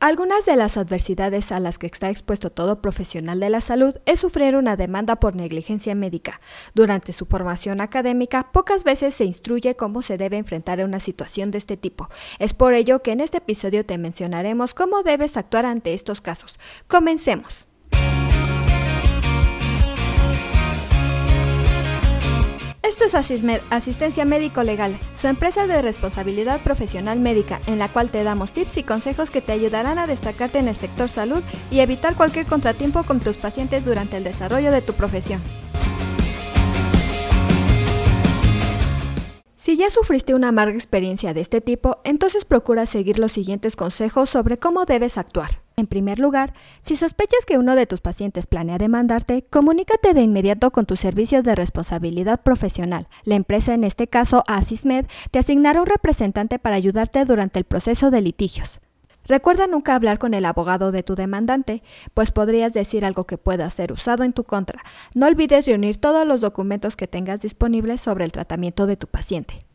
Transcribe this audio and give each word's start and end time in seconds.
Algunas 0.00 0.46
de 0.46 0.54
las 0.54 0.76
adversidades 0.76 1.50
a 1.50 1.58
las 1.58 1.76
que 1.76 1.88
está 1.88 2.08
expuesto 2.08 2.50
todo 2.50 2.80
profesional 2.80 3.40
de 3.40 3.50
la 3.50 3.60
salud 3.60 3.96
es 4.06 4.20
sufrir 4.20 4.54
una 4.54 4.76
demanda 4.76 5.16
por 5.16 5.34
negligencia 5.34 5.96
médica. 5.96 6.40
Durante 6.72 7.12
su 7.12 7.26
formación 7.26 7.80
académica, 7.80 8.52
pocas 8.52 8.84
veces 8.84 9.16
se 9.16 9.24
instruye 9.24 9.74
cómo 9.74 10.02
se 10.02 10.16
debe 10.16 10.38
enfrentar 10.38 10.80
a 10.80 10.84
una 10.84 11.00
situación 11.00 11.50
de 11.50 11.58
este 11.58 11.76
tipo. 11.76 12.08
Es 12.38 12.54
por 12.54 12.74
ello 12.74 13.02
que 13.02 13.10
en 13.10 13.20
este 13.20 13.38
episodio 13.38 13.84
te 13.84 13.98
mencionaremos 13.98 14.72
cómo 14.72 15.02
debes 15.02 15.36
actuar 15.36 15.66
ante 15.66 15.94
estos 15.94 16.20
casos. 16.20 16.60
Comencemos. 16.86 17.67
Asistencia 23.14 24.24
Médico 24.24 24.62
Legal, 24.62 24.98
su 25.14 25.26
empresa 25.26 25.66
de 25.66 25.82
responsabilidad 25.82 26.60
profesional 26.62 27.20
médica, 27.20 27.60
en 27.66 27.78
la 27.78 27.92
cual 27.92 28.10
te 28.10 28.22
damos 28.24 28.52
tips 28.52 28.78
y 28.78 28.82
consejos 28.82 29.30
que 29.30 29.40
te 29.40 29.52
ayudarán 29.52 29.98
a 29.98 30.06
destacarte 30.06 30.58
en 30.58 30.68
el 30.68 30.76
sector 30.76 31.08
salud 31.08 31.42
y 31.70 31.80
evitar 31.80 32.16
cualquier 32.16 32.46
contratiempo 32.46 33.02
con 33.04 33.20
tus 33.20 33.36
pacientes 33.36 33.84
durante 33.84 34.16
el 34.16 34.24
desarrollo 34.24 34.70
de 34.72 34.82
tu 34.82 34.94
profesión. 34.94 35.40
Si 39.56 39.76
ya 39.76 39.90
sufriste 39.90 40.34
una 40.34 40.48
amarga 40.48 40.74
experiencia 40.74 41.34
de 41.34 41.40
este 41.40 41.60
tipo, 41.60 42.00
entonces 42.04 42.44
procura 42.44 42.86
seguir 42.86 43.18
los 43.18 43.32
siguientes 43.32 43.76
consejos 43.76 44.30
sobre 44.30 44.58
cómo 44.58 44.86
debes 44.86 45.18
actuar. 45.18 45.67
En 45.78 45.86
primer 45.86 46.18
lugar, 46.18 46.54
si 46.80 46.96
sospechas 46.96 47.46
que 47.46 47.56
uno 47.56 47.76
de 47.76 47.86
tus 47.86 48.00
pacientes 48.00 48.48
planea 48.48 48.78
demandarte, 48.78 49.44
comunícate 49.48 50.12
de 50.12 50.22
inmediato 50.22 50.72
con 50.72 50.86
tu 50.86 50.96
servicio 50.96 51.44
de 51.44 51.54
responsabilidad 51.54 52.42
profesional. 52.42 53.06
La 53.22 53.36
empresa, 53.36 53.74
en 53.74 53.84
este 53.84 54.08
caso 54.08 54.42
Asismed, 54.48 55.06
te 55.30 55.38
asignará 55.38 55.80
un 55.80 55.86
representante 55.86 56.58
para 56.58 56.74
ayudarte 56.74 57.24
durante 57.24 57.60
el 57.60 57.64
proceso 57.64 58.10
de 58.10 58.22
litigios. 58.22 58.80
Recuerda 59.24 59.68
nunca 59.68 59.94
hablar 59.94 60.18
con 60.18 60.34
el 60.34 60.46
abogado 60.46 60.90
de 60.90 61.04
tu 61.04 61.14
demandante, 61.14 61.84
pues 62.12 62.32
podrías 62.32 62.72
decir 62.72 63.04
algo 63.04 63.24
que 63.24 63.38
pueda 63.38 63.70
ser 63.70 63.92
usado 63.92 64.24
en 64.24 64.32
tu 64.32 64.42
contra. 64.42 64.82
No 65.14 65.28
olvides 65.28 65.64
reunir 65.68 65.98
todos 65.98 66.26
los 66.26 66.40
documentos 66.40 66.96
que 66.96 67.06
tengas 67.06 67.40
disponibles 67.42 68.00
sobre 68.00 68.24
el 68.24 68.32
tratamiento 68.32 68.88
de 68.88 68.96
tu 68.96 69.06
paciente. 69.06 69.67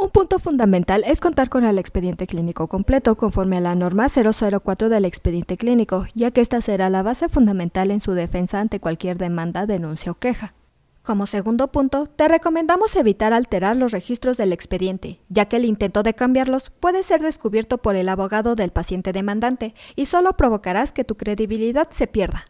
Un 0.00 0.08
punto 0.08 0.38
fundamental 0.38 1.04
es 1.06 1.20
contar 1.20 1.50
con 1.50 1.62
el 1.66 1.78
expediente 1.78 2.26
clínico 2.26 2.68
completo 2.68 3.16
conforme 3.16 3.58
a 3.58 3.60
la 3.60 3.74
norma 3.74 4.06
004 4.08 4.88
del 4.88 5.04
expediente 5.04 5.58
clínico, 5.58 6.06
ya 6.14 6.30
que 6.30 6.40
esta 6.40 6.62
será 6.62 6.88
la 6.88 7.02
base 7.02 7.28
fundamental 7.28 7.90
en 7.90 8.00
su 8.00 8.12
defensa 8.12 8.60
ante 8.60 8.80
cualquier 8.80 9.18
demanda, 9.18 9.66
denuncia 9.66 10.10
o 10.10 10.14
queja. 10.14 10.54
Como 11.02 11.26
segundo 11.26 11.68
punto, 11.68 12.06
te 12.06 12.28
recomendamos 12.28 12.96
evitar 12.96 13.34
alterar 13.34 13.76
los 13.76 13.92
registros 13.92 14.38
del 14.38 14.54
expediente, 14.54 15.20
ya 15.28 15.44
que 15.44 15.56
el 15.56 15.66
intento 15.66 16.02
de 16.02 16.14
cambiarlos 16.14 16.70
puede 16.70 17.02
ser 17.02 17.20
descubierto 17.20 17.76
por 17.76 17.94
el 17.94 18.08
abogado 18.08 18.54
del 18.54 18.70
paciente 18.70 19.12
demandante 19.12 19.74
y 19.96 20.06
solo 20.06 20.32
provocarás 20.34 20.92
que 20.92 21.04
tu 21.04 21.18
credibilidad 21.18 21.88
se 21.90 22.06
pierda. 22.06 22.46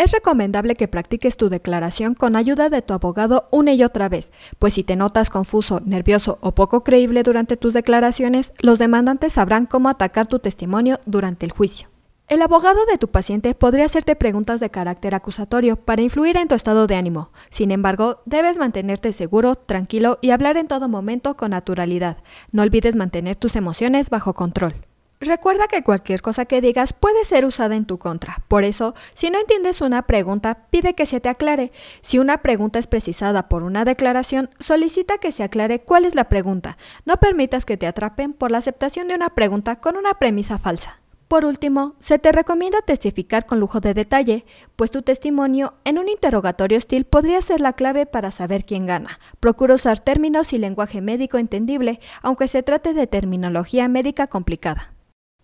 Es 0.00 0.12
recomendable 0.12 0.76
que 0.76 0.88
practiques 0.88 1.36
tu 1.36 1.50
declaración 1.50 2.14
con 2.14 2.34
ayuda 2.34 2.70
de 2.70 2.80
tu 2.80 2.94
abogado 2.94 3.48
una 3.52 3.74
y 3.74 3.84
otra 3.84 4.08
vez, 4.08 4.32
pues 4.58 4.72
si 4.72 4.82
te 4.82 4.96
notas 4.96 5.28
confuso, 5.28 5.82
nervioso 5.84 6.38
o 6.40 6.54
poco 6.54 6.82
creíble 6.84 7.22
durante 7.22 7.58
tus 7.58 7.74
declaraciones, 7.74 8.54
los 8.60 8.78
demandantes 8.78 9.34
sabrán 9.34 9.66
cómo 9.66 9.90
atacar 9.90 10.26
tu 10.26 10.38
testimonio 10.38 11.00
durante 11.04 11.44
el 11.44 11.52
juicio. 11.52 11.90
El 12.28 12.40
abogado 12.40 12.78
de 12.86 12.96
tu 12.96 13.08
paciente 13.08 13.54
podría 13.54 13.84
hacerte 13.84 14.16
preguntas 14.16 14.58
de 14.58 14.70
carácter 14.70 15.14
acusatorio 15.14 15.76
para 15.76 16.00
influir 16.00 16.38
en 16.38 16.48
tu 16.48 16.54
estado 16.54 16.86
de 16.86 16.96
ánimo. 16.96 17.30
Sin 17.50 17.70
embargo, 17.70 18.22
debes 18.24 18.56
mantenerte 18.56 19.12
seguro, 19.12 19.54
tranquilo 19.54 20.18
y 20.22 20.30
hablar 20.30 20.56
en 20.56 20.66
todo 20.66 20.88
momento 20.88 21.36
con 21.36 21.50
naturalidad. 21.50 22.16
No 22.52 22.62
olvides 22.62 22.96
mantener 22.96 23.36
tus 23.36 23.54
emociones 23.54 24.08
bajo 24.08 24.32
control. 24.32 24.76
Recuerda 25.22 25.68
que 25.68 25.82
cualquier 25.82 26.22
cosa 26.22 26.46
que 26.46 26.62
digas 26.62 26.94
puede 26.94 27.26
ser 27.26 27.44
usada 27.44 27.76
en 27.76 27.84
tu 27.84 27.98
contra. 27.98 28.38
Por 28.48 28.64
eso, 28.64 28.94
si 29.12 29.28
no 29.28 29.38
entiendes 29.38 29.82
una 29.82 30.06
pregunta, 30.06 30.66
pide 30.70 30.94
que 30.94 31.04
se 31.04 31.20
te 31.20 31.28
aclare. 31.28 31.72
Si 32.00 32.18
una 32.18 32.38
pregunta 32.40 32.78
es 32.78 32.86
precisada 32.86 33.46
por 33.46 33.62
una 33.62 33.84
declaración, 33.84 34.48
solicita 34.60 35.18
que 35.18 35.30
se 35.30 35.42
aclare 35.42 35.82
cuál 35.82 36.06
es 36.06 36.14
la 36.14 36.30
pregunta. 36.30 36.78
No 37.04 37.18
permitas 37.18 37.66
que 37.66 37.76
te 37.76 37.86
atrapen 37.86 38.32
por 38.32 38.50
la 38.50 38.58
aceptación 38.58 39.08
de 39.08 39.14
una 39.14 39.28
pregunta 39.34 39.76
con 39.76 39.98
una 39.98 40.14
premisa 40.14 40.58
falsa. 40.58 41.02
Por 41.28 41.44
último, 41.44 41.96
se 41.98 42.18
te 42.18 42.32
recomienda 42.32 42.80
testificar 42.80 43.44
con 43.44 43.60
lujo 43.60 43.80
de 43.80 43.92
detalle, 43.92 44.46
pues 44.74 44.90
tu 44.90 45.02
testimonio 45.02 45.74
en 45.84 45.98
un 45.98 46.08
interrogatorio 46.08 46.78
hostil 46.78 47.04
podría 47.04 47.42
ser 47.42 47.60
la 47.60 47.74
clave 47.74 48.06
para 48.06 48.30
saber 48.30 48.64
quién 48.64 48.86
gana. 48.86 49.20
Procura 49.38 49.74
usar 49.74 50.00
términos 50.00 50.54
y 50.54 50.58
lenguaje 50.58 51.02
médico 51.02 51.36
entendible, 51.36 52.00
aunque 52.22 52.48
se 52.48 52.62
trate 52.62 52.94
de 52.94 53.06
terminología 53.06 53.86
médica 53.86 54.26
complicada. 54.26 54.94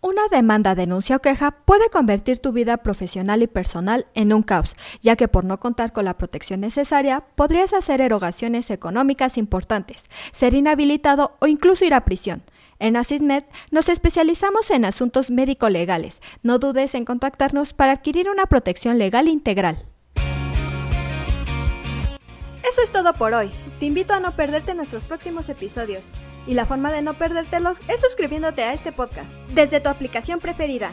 Una 0.03 0.29
demanda, 0.31 0.75
denuncia 0.75 1.17
o 1.17 1.19
queja 1.21 1.51
puede 1.51 1.89
convertir 1.89 2.39
tu 2.39 2.53
vida 2.53 2.77
profesional 2.77 3.43
y 3.43 3.47
personal 3.47 4.07
en 4.15 4.33
un 4.33 4.43
caos, 4.43 4.77
ya 5.01 5.17
que 5.17 5.27
por 5.27 5.45
no 5.45 5.59
contar 5.59 5.93
con 5.93 6.05
la 6.05 6.19
protección 6.19 6.61
necesaria 6.61 7.25
podrías 7.35 7.73
hacer 7.73 8.01
erogaciones 8.01 8.71
económicas 8.71 9.39
importantes, 9.39 10.05
ser 10.33 10.55
inhabilitado 10.55 11.37
o 11.41 11.47
incluso 11.47 11.85
ir 11.85 11.95
a 11.95 12.05
prisión. 12.05 12.43
En 12.79 12.97
Asismed 12.97 13.45
nos 13.71 13.89
especializamos 13.89 14.71
en 14.71 14.85
asuntos 14.85 15.31
médico-legales. 15.31 16.21
No 16.43 16.59
dudes 16.59 16.95
en 16.95 17.07
contactarnos 17.07 17.73
para 17.73 17.93
adquirir 17.93 18.29
una 18.29 18.47
protección 18.47 18.99
legal 18.99 19.29
integral. 19.29 19.87
Eso 22.71 22.83
es 22.83 22.93
todo 22.93 23.15
por 23.15 23.33
hoy. 23.33 23.51
Te 23.81 23.87
invito 23.87 24.13
a 24.13 24.21
no 24.21 24.37
perderte 24.37 24.75
nuestros 24.75 25.07
próximos 25.07 25.49
episodios. 25.49 26.13
Y 26.47 26.55
la 26.55 26.67
forma 26.67 26.93
de 26.93 27.03
no 27.03 27.15
perdértelos 27.15 27.81
es 27.89 28.01
suscribiéndote 28.01 28.63
a 28.63 28.73
este 28.73 28.93
podcast 28.93 29.37
desde 29.55 29.81
tu 29.81 29.89
aplicación 29.89 30.41
preferida. 30.41 30.93